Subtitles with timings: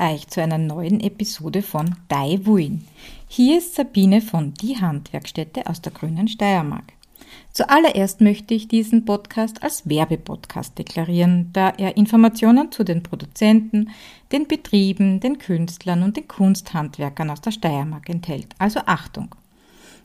[0.00, 2.86] Euch zu einer neuen Episode von Dai Wuin.
[3.26, 6.92] Hier ist Sabine von Die Handwerkstätte aus der grünen Steiermark.
[7.52, 13.90] Zuallererst möchte ich diesen Podcast als Werbepodcast deklarieren, da er Informationen zu den Produzenten,
[14.30, 18.54] den Betrieben, den Künstlern und den Kunsthandwerkern aus der Steiermark enthält.
[18.58, 19.34] Also Achtung!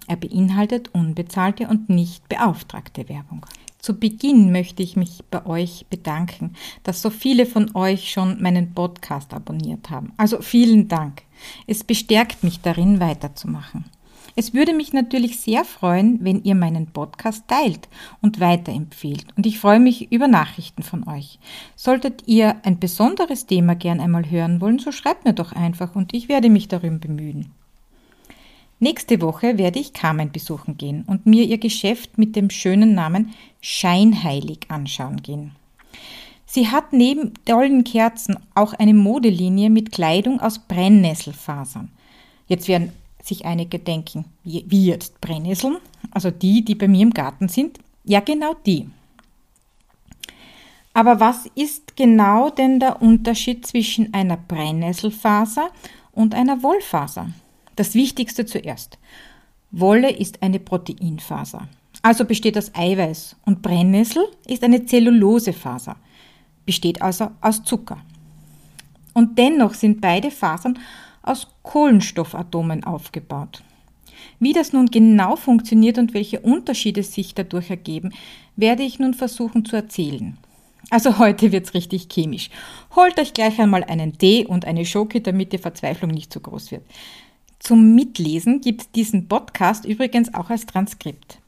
[0.08, 3.46] Er beinhaltet unbezahlte und nicht beauftragte Werbung.
[3.84, 8.73] Zu Beginn möchte ich mich bei euch bedanken, dass so viele von euch schon meinen
[8.73, 10.14] Podcast abonniert haben.
[10.16, 11.23] Also vielen Dank.
[11.68, 13.84] Es bestärkt mich darin, weiterzumachen.
[14.38, 17.90] Es würde mich natürlich sehr freuen, wenn ihr meinen Podcast teilt
[18.22, 19.26] und weiterempfehlt.
[19.36, 21.38] Und ich freue mich über Nachrichten von euch.
[21.76, 26.14] Solltet ihr ein besonderes Thema gern einmal hören wollen, so schreibt mir doch einfach und
[26.14, 27.52] ich werde mich darum bemühen.
[28.84, 33.34] Nächste Woche werde ich Carmen besuchen gehen und mir ihr Geschäft mit dem schönen Namen
[33.62, 35.56] Scheinheilig anschauen gehen.
[36.45, 41.92] Sie hat neben tollen Kerzen auch eine Modelinie mit Kleidung aus Brennnesselfasern.
[42.48, 42.92] Jetzt werden
[43.23, 45.78] sich einige denken, wie jetzt Brennnesseln?
[46.11, 47.80] Also die, die bei mir im Garten sind?
[48.04, 48.89] Ja, genau die.
[50.94, 55.70] Aber was ist genau denn der Unterschied zwischen einer Brennnesselfaser
[56.11, 57.30] und einer Wollfaser?
[57.76, 58.98] Das Wichtigste zuerst.
[59.72, 61.68] Wolle ist eine Proteinfaser,
[62.04, 65.96] also besteht aus Eiweiß und Brennnessel ist eine Zellulosefaser,
[66.66, 67.98] besteht also aus Zucker.
[69.14, 70.78] Und dennoch sind beide Fasern
[71.24, 73.64] aus Kohlenstoffatomen aufgebaut.
[74.40, 78.14] Wie das nun genau funktioniert und welche Unterschiede sich dadurch ergeben,
[78.56, 80.38] werde ich nun versuchen zu erzählen.
[80.90, 82.50] Also heute wird's richtig chemisch.
[82.96, 86.72] Holt euch gleich einmal einen Tee und eine Schoki, damit die Verzweiflung nicht zu groß
[86.72, 86.84] wird.
[87.64, 91.39] Zum Mitlesen gibt diesen Podcast übrigens auch als Transkript.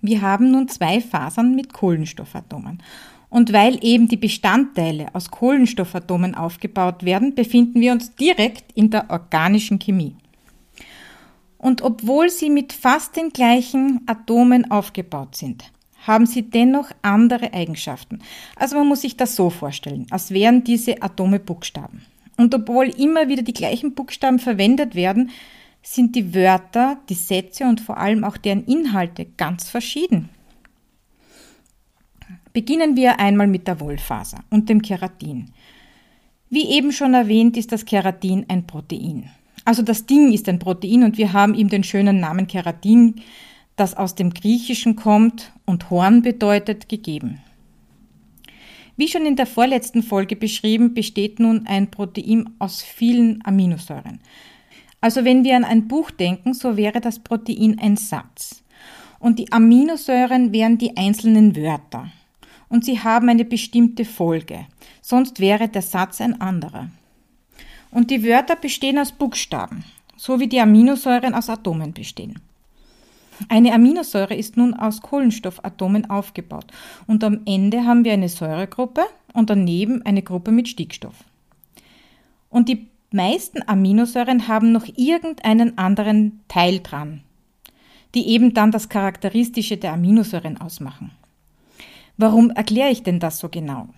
[0.00, 2.82] Wir haben nun zwei Fasern mit Kohlenstoffatomen.
[3.30, 9.10] Und weil eben die Bestandteile aus Kohlenstoffatomen aufgebaut werden, befinden wir uns direkt in der
[9.10, 10.16] organischen Chemie.
[11.56, 15.70] Und obwohl sie mit fast den gleichen Atomen aufgebaut sind,
[16.04, 18.22] haben sie dennoch andere Eigenschaften.
[18.56, 22.02] Also man muss sich das so vorstellen, als wären diese Atome Buchstaben.
[22.38, 25.30] Und obwohl immer wieder die gleichen Buchstaben verwendet werden,
[25.82, 30.30] sind die Wörter, die Sätze und vor allem auch deren Inhalte ganz verschieden.
[32.52, 35.50] Beginnen wir einmal mit der Wollfaser und dem Keratin.
[36.48, 39.30] Wie eben schon erwähnt, ist das Keratin ein Protein.
[39.64, 43.16] Also das Ding ist ein Protein und wir haben ihm den schönen Namen Keratin,
[43.76, 47.42] das aus dem Griechischen kommt und Horn bedeutet, gegeben.
[48.98, 54.18] Wie schon in der vorletzten Folge beschrieben, besteht nun ein Protein aus vielen Aminosäuren.
[55.00, 58.64] Also wenn wir an ein Buch denken, so wäre das Protein ein Satz.
[59.20, 62.10] Und die Aminosäuren wären die einzelnen Wörter.
[62.68, 64.66] Und sie haben eine bestimmte Folge.
[65.00, 66.90] Sonst wäre der Satz ein anderer.
[67.92, 69.84] Und die Wörter bestehen aus Buchstaben,
[70.16, 72.40] so wie die Aminosäuren aus Atomen bestehen.
[73.48, 76.66] Eine Aminosäure ist nun aus Kohlenstoffatomen aufgebaut
[77.06, 81.24] und am Ende haben wir eine Säuregruppe und daneben eine Gruppe mit Stickstoff.
[82.50, 87.22] Und die meisten Aminosäuren haben noch irgendeinen anderen Teil dran,
[88.14, 91.12] die eben dann das Charakteristische der Aminosäuren ausmachen.
[92.16, 93.88] Warum erkläre ich denn das so genau?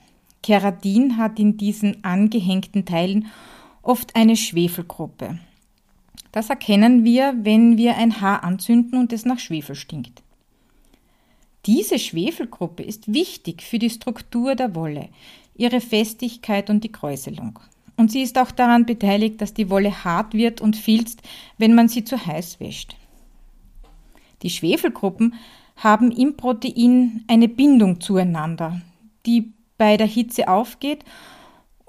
[0.42, 3.26] Keratin hat in diesen angehängten Teilen
[3.82, 5.38] oft eine Schwefelgruppe.
[6.32, 10.22] Das erkennen wir, wenn wir ein Haar anzünden und es nach Schwefel stinkt.
[11.66, 15.08] Diese Schwefelgruppe ist wichtig für die Struktur der Wolle,
[15.56, 17.58] ihre Festigkeit und die Kräuselung.
[17.96, 21.20] Und sie ist auch daran beteiligt, dass die Wolle hart wird und filzt,
[21.58, 22.96] wenn man sie zu heiß wäscht.
[24.42, 25.34] Die Schwefelgruppen
[25.76, 28.80] haben im Protein eine Bindung zueinander,
[29.26, 31.04] die bei der Hitze aufgeht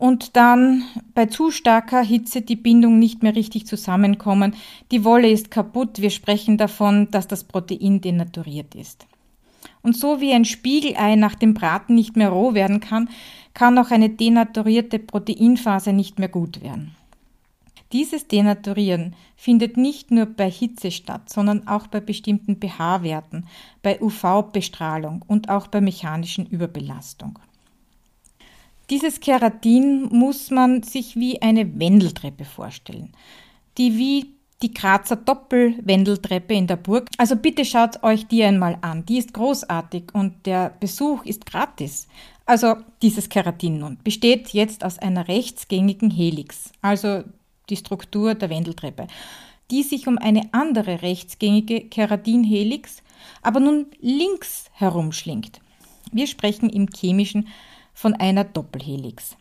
[0.02, 4.56] und dann bei zu starker Hitze die Bindung nicht mehr richtig zusammenkommen.
[4.90, 6.02] Die Wolle ist kaputt.
[6.02, 9.06] Wir sprechen davon, dass das Protein denaturiert ist.
[9.84, 13.10] Und so wie ein Spiegelei nach dem Braten nicht mehr roh werden kann,
[13.54, 16.96] kann auch eine denaturierte Proteinphase nicht mehr gut werden.
[17.92, 23.46] Dieses Denaturieren findet nicht nur bei Hitze statt, sondern auch bei bestimmten pH-Werten,
[23.84, 27.38] bei UV-Bestrahlung und auch bei mechanischen Überbelastung.
[28.92, 33.14] Dieses Keratin muss man sich wie eine Wendeltreppe vorstellen,
[33.78, 37.08] die wie die Grazer Doppelwendeltreppe in der Burg.
[37.18, 39.06] Also bitte schaut euch die einmal an.
[39.06, 42.10] Die ist großartig und der Besuch ist gratis.
[42.46, 47.24] Also dieses Keratin nun besteht jetzt aus einer rechtsgängigen Helix, also
[47.70, 49.08] die Struktur der Wendeltreppe,
[49.72, 53.04] die sich um eine andere rechtsgängige Keratinhelix,
[53.42, 55.62] aber nun links herumschlingt.
[56.12, 57.48] Wir sprechen im chemischen
[57.94, 59.36] von einer Doppelhelix.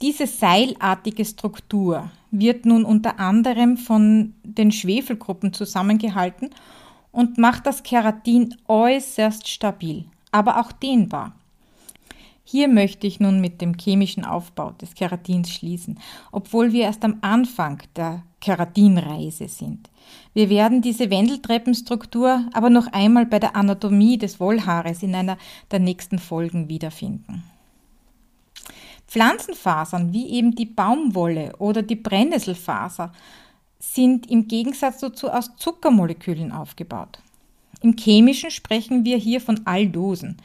[0.00, 6.50] Diese seilartige Struktur wird nun unter anderem von den Schwefelgruppen zusammengehalten
[7.12, 11.36] und macht das Keratin äußerst stabil, aber auch dehnbar.
[12.52, 15.98] Hier möchte ich nun mit dem chemischen Aufbau des Keratins schließen,
[16.32, 19.88] obwohl wir erst am Anfang der Keratinreise sind.
[20.34, 25.38] Wir werden diese Wendeltreppenstruktur aber noch einmal bei der Anatomie des Wollhaares in einer
[25.70, 27.42] der nächsten Folgen wiederfinden.
[29.06, 33.12] Pflanzenfasern wie eben die Baumwolle oder die Brennnesselfaser
[33.78, 37.18] sind im Gegensatz dazu aus Zuckermolekülen aufgebaut.
[37.80, 40.36] Im Chemischen sprechen wir hier von Aldosen.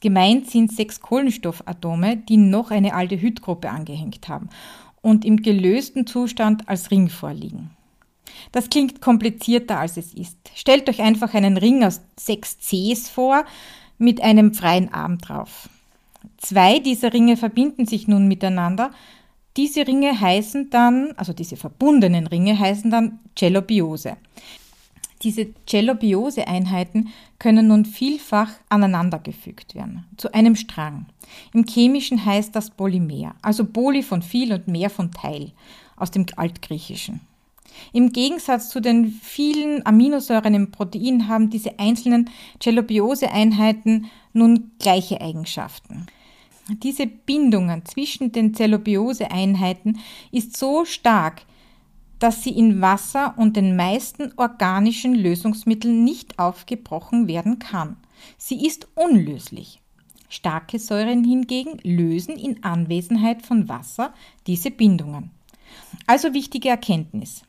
[0.00, 4.48] Gemeint sind sechs Kohlenstoffatome, die noch eine Aldehydgruppe angehängt haben
[5.02, 7.70] und im gelösten Zustand als Ring vorliegen.
[8.52, 10.36] Das klingt komplizierter als es ist.
[10.54, 13.44] Stellt euch einfach einen Ring aus sechs Cs vor
[13.98, 15.68] mit einem freien Arm drauf.
[16.38, 18.90] Zwei dieser Ringe verbinden sich nun miteinander.
[19.56, 24.16] Diese Ringe heißen dann, also diese verbundenen Ringe heißen dann Cellobiose.
[25.22, 27.08] Diese Cellobiose-Einheiten
[27.38, 31.06] können nun vielfach aneinandergefügt werden, zu einem Strang.
[31.54, 35.52] Im Chemischen heißt das Polymer, also Poly von viel und mehr von Teil,
[35.96, 37.20] aus dem Altgriechischen.
[37.92, 42.30] Im Gegensatz zu den vielen Aminosäuren im Protein haben diese einzelnen
[42.60, 46.06] Cellobiose-Einheiten nun gleiche Eigenschaften.
[46.68, 49.98] Diese Bindungen zwischen den Cellobiose-Einheiten
[50.32, 51.42] ist so stark,
[52.18, 57.96] dass sie in Wasser und den meisten organischen Lösungsmitteln nicht aufgebrochen werden kann.
[58.38, 59.80] Sie ist unlöslich.
[60.28, 64.12] Starke Säuren hingegen lösen in Anwesenheit von Wasser
[64.46, 65.30] diese Bindungen.
[66.06, 67.42] Also wichtige Erkenntnis.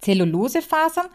[0.00, 1.08] Zellulosefasern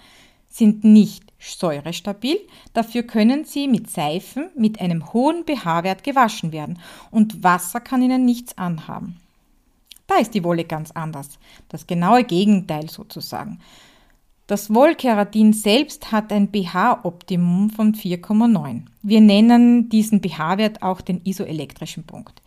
[0.49, 2.37] sind nicht säurestabil,
[2.73, 6.77] dafür können sie mit Seifen mit einem hohen pH-Wert gewaschen werden
[7.09, 9.20] und Wasser kann ihnen nichts anhaben.
[10.11, 11.39] Da ist die Wolle ganz anders.
[11.69, 13.59] Das genaue Gegenteil sozusagen.
[14.45, 18.81] Das Wollkeratin selbst hat ein pH-Optimum von 4,9.
[19.03, 22.41] Wir nennen diesen pH-Wert auch den isoelektrischen Punkt.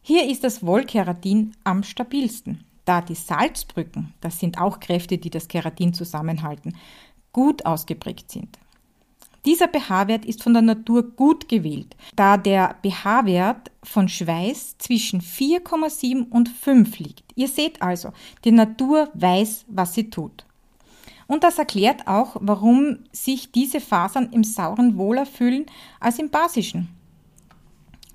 [0.00, 5.48] Hier ist das Wollkeratin am stabilsten, da die Salzbrücken, das sind auch Kräfte, die das
[5.48, 6.76] Keratin zusammenhalten,
[7.32, 8.59] gut ausgeprägt sind.
[9.46, 16.28] Dieser pH-Wert ist von der Natur gut gewählt, da der pH-Wert von Schweiß zwischen 4,7
[16.28, 17.24] und 5 liegt.
[17.36, 18.12] Ihr seht also,
[18.44, 20.44] die Natur weiß, was sie tut.
[21.26, 25.66] Und das erklärt auch, warum sich diese Fasern im sauren wohler fühlen
[26.00, 26.88] als im basischen.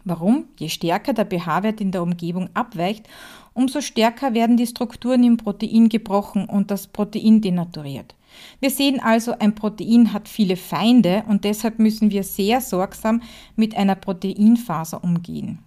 [0.06, 0.46] Warum?
[0.58, 3.10] Je stärker der pH-Wert in der Umgebung abweicht,
[3.54, 8.14] umso stärker werden die Strukturen im Protein gebrochen und das Protein denaturiert.
[8.60, 13.24] Wir sehen also, ein Protein hat viele Feinde und deshalb müssen wir sehr sorgsam
[13.56, 15.60] mit einer Proteinfaser umgehen.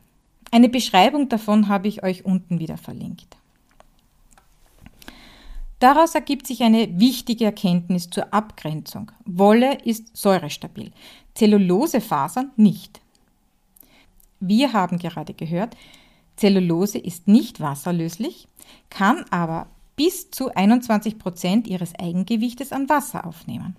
[0.53, 3.37] Eine Beschreibung davon habe ich euch unten wieder verlinkt.
[5.81, 9.11] Daraus ergibt sich eine wichtige Erkenntnis zur Abgrenzung.
[9.25, 10.93] Wolle ist säurestabil,
[11.35, 13.01] Zellulosefasern nicht.
[14.41, 15.77] Wir haben gerade gehört,
[16.37, 18.47] Zellulose ist nicht wasserlöslich,
[18.91, 19.67] kann aber
[19.97, 23.77] bis zu 21 Prozent ihres Eigengewichtes an Wasser aufnehmen.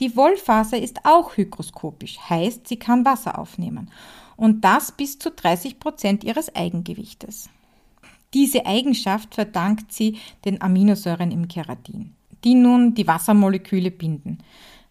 [0.00, 3.90] Die Wollfaser ist auch hygroskopisch, heißt, sie kann Wasser aufnehmen
[4.36, 7.48] und das bis zu 30 Prozent ihres Eigengewichtes.
[8.34, 14.38] Diese Eigenschaft verdankt sie den Aminosäuren im Keratin, die nun die Wassermoleküle binden.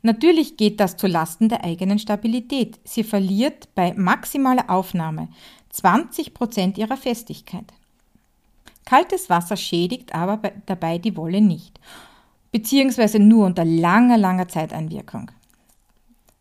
[0.01, 2.79] Natürlich geht das zu Lasten der eigenen Stabilität.
[2.83, 5.29] Sie verliert bei maximaler Aufnahme
[5.69, 7.65] 20 Prozent ihrer Festigkeit.
[8.85, 11.79] Kaltes Wasser schädigt aber dabei die Wolle nicht,
[12.51, 15.29] beziehungsweise nur unter langer, langer Zeiteinwirkung.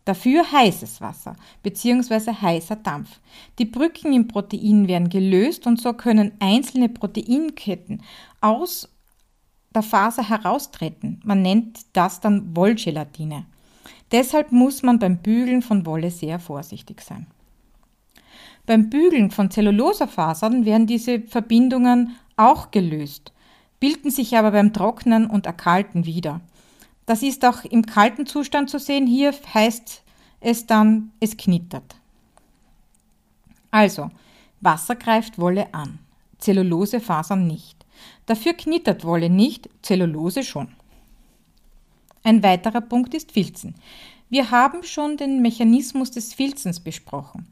[0.05, 2.31] Dafür heißes Wasser bzw.
[2.31, 3.19] heißer Dampf.
[3.59, 8.01] Die Brücken im Protein werden gelöst und so können einzelne Proteinketten
[8.39, 8.87] aus
[9.77, 11.21] der Faser heraustreten.
[11.23, 13.45] Man nennt das dann Wollgelatine.
[14.11, 17.27] Deshalb muss man beim Bügeln von Wolle sehr vorsichtig sein.
[18.65, 23.31] Beim Bügeln von Zellulosefasern werden diese Verbindungen auch gelöst,
[23.79, 26.41] bilden sich aber beim Trocknen und Erkalten wieder.
[27.05, 29.05] Das ist auch im kalten Zustand zu sehen.
[29.05, 30.01] Hier heißt
[30.39, 31.95] es dann, es knittert.
[33.69, 34.09] Also,
[34.59, 35.99] Wasser greift Wolle an,
[36.39, 37.76] Zellulosefasern nicht.
[38.25, 40.69] Dafür knittert Wolle nicht, Zellulose schon.
[42.23, 43.75] Ein weiterer Punkt ist Filzen.
[44.29, 47.47] Wir haben schon den Mechanismus des Filzens besprochen.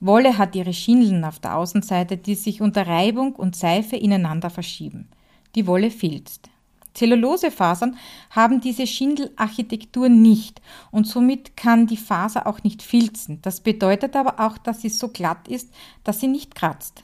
[0.00, 5.08] Wolle hat ihre Schindeln auf der Außenseite, die sich unter Reibung und Seife ineinander verschieben.
[5.54, 6.48] Die Wolle filzt.
[6.94, 7.96] Zellulosefasern
[8.30, 13.40] haben diese Schindelarchitektur nicht und somit kann die Faser auch nicht filzen.
[13.42, 15.70] Das bedeutet aber auch, dass sie so glatt ist,
[16.04, 17.02] dass sie nicht kratzt.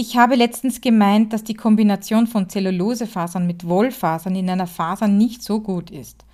[0.00, 5.42] Ich habe letztens gemeint, dass die Kombination von Zellulosefasern mit Wollfasern in einer Faser nicht
[5.42, 6.24] so gut ist.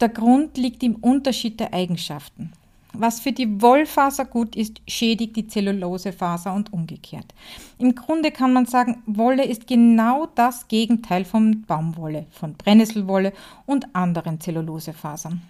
[0.00, 2.54] Der Grund liegt im Unterschied der Eigenschaften.
[2.94, 7.34] Was für die Wollfaser gut ist, schädigt die Zellulosefaser und umgekehrt.
[7.76, 13.34] Im Grunde kann man sagen, Wolle ist genau das Gegenteil von Baumwolle, von Brennnesselwolle
[13.66, 15.42] und anderen Zellulosefasern.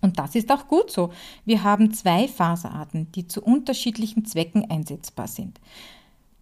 [0.00, 1.12] Und das ist auch gut so.
[1.44, 5.60] Wir haben zwei Faserarten, die zu unterschiedlichen Zwecken einsetzbar sind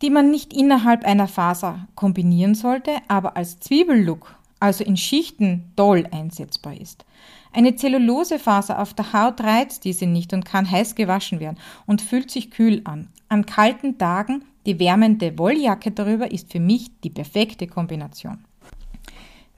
[0.02, 6.06] die man nicht innerhalb einer Faser kombinieren sollte, aber als Zwiebellook, also in Schichten, toll
[6.10, 7.04] einsetzbar ist.
[7.52, 12.30] Eine Zellulosefaser auf der Haut reizt diese nicht und kann heiß gewaschen werden und fühlt
[12.30, 13.08] sich kühl an.
[13.28, 18.44] An kalten Tagen die wärmende Wolljacke darüber ist für mich die perfekte Kombination.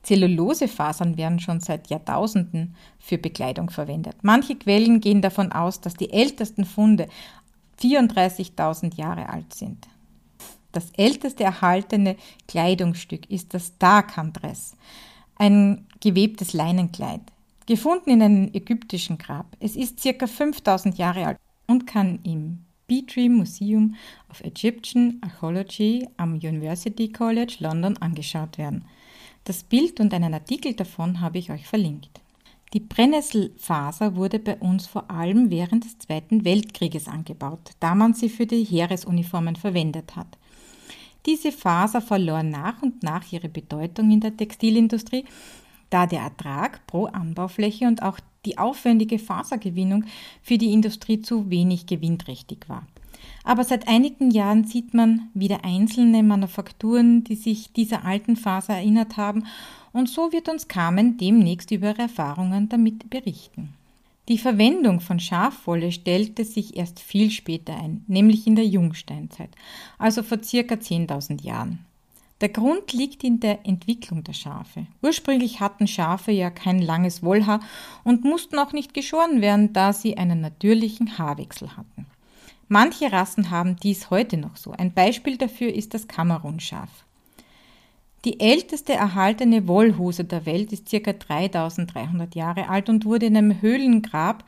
[0.02, 4.16] Zellulosefasern werden schon seit Jahrtausenden für Bekleidung verwendet.
[4.22, 7.08] Manche Quellen gehen davon aus, dass die ältesten Funde
[7.80, 9.88] 34.000 Jahre alt sind.
[10.72, 14.74] Das älteste erhaltene Kleidungsstück ist das Darkan-Dress,
[15.36, 17.22] ein gewebtes Leinenkleid,
[17.66, 19.46] gefunden in einem ägyptischen Grab.
[19.60, 23.94] Es ist circa 5000 Jahre alt und kann im Petrie Museum
[24.30, 28.84] of Egyptian Archaeology am University College London angeschaut werden.
[29.44, 32.20] Das Bild und einen Artikel davon habe ich euch verlinkt.
[32.74, 38.28] Die Brennnesselfaser wurde bei uns vor allem während des Zweiten Weltkrieges angebaut, da man sie
[38.28, 40.36] für die Heeresuniformen verwendet hat.
[41.26, 45.24] Diese Faser verlor nach und nach ihre Bedeutung in der Textilindustrie,
[45.90, 50.04] da der Ertrag pro Anbaufläche und auch die aufwendige Fasergewinnung
[50.42, 52.86] für die Industrie zu wenig gewinnträchtig war.
[53.44, 59.16] Aber seit einigen Jahren sieht man wieder einzelne Manufakturen, die sich dieser alten Faser erinnert
[59.16, 59.44] haben,
[59.92, 63.74] und so wird uns Carmen demnächst über ihre Erfahrungen damit berichten.
[64.28, 69.48] Die Verwendung von Schafwolle stellte sich erst viel später ein, nämlich in der Jungsteinzeit,
[69.96, 71.86] also vor circa 10.000 Jahren.
[72.42, 74.86] Der Grund liegt in der Entwicklung der Schafe.
[75.02, 77.60] Ursprünglich hatten Schafe ja kein langes Wollhaar
[78.04, 82.06] und mussten auch nicht geschoren werden, da sie einen natürlichen Haarwechsel hatten.
[82.68, 84.72] Manche Rassen haben dies heute noch so.
[84.72, 86.90] Ein Beispiel dafür ist das Kamerunschaf.
[88.24, 91.12] Die älteste erhaltene Wollhose der Welt ist ca.
[91.12, 94.44] 3300 Jahre alt und wurde in einem Höhlengrab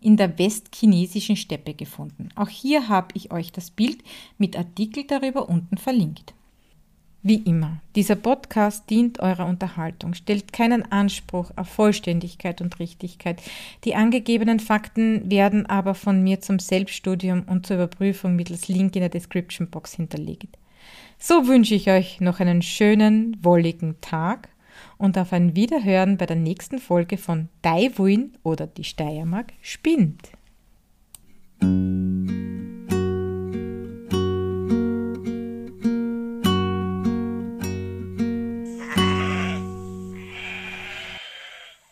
[0.00, 2.30] in der westchinesischen Steppe gefunden.
[2.34, 4.02] Auch hier habe ich euch das Bild
[4.38, 6.32] mit Artikel darüber unten verlinkt.
[7.22, 13.42] Wie immer, dieser Podcast dient eurer Unterhaltung, stellt keinen Anspruch auf Vollständigkeit und Richtigkeit.
[13.84, 19.00] Die angegebenen Fakten werden aber von mir zum Selbststudium und zur Überprüfung mittels Link in
[19.00, 20.56] der Description Box hinterlegt.
[21.22, 24.48] So wünsche ich euch noch einen schönen, wolligen Tag
[24.96, 30.30] und auf ein Wiederhören bei der nächsten Folge von Taiwin oder die Steiermark spinnt.